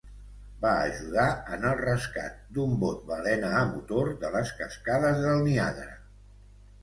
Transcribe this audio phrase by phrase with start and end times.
[0.61, 1.25] Va ajudar
[1.57, 5.95] en el rescat d'un bot balena a motor de les cascades del Niàgara.